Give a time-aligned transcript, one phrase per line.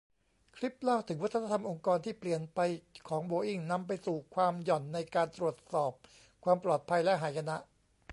[0.55, 2.59] คลิปเล่าถึงวัฒนธรรมองค์กรที่เปลี่ยนไป
[3.07, 5.91] ของโบอิ้ง นำไปสู่ความหย่อนในการตรวจสอบ
[6.43, 7.55] ความปลอดภัย และหายนะ